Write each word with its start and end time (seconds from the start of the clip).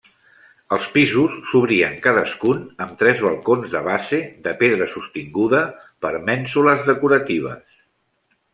Els 0.77 0.85
pisos 0.93 1.35
s'obrien 1.49 1.99
cadascun 2.05 2.63
amb 2.87 2.95
tres 3.03 3.21
balcons 3.27 3.69
de 3.75 3.83
base 3.89 4.23
de 4.49 4.55
pedra 4.65 4.89
sostinguda 4.97 5.63
per 6.07 6.15
mènsules 6.31 6.85
decoratives. 6.93 7.81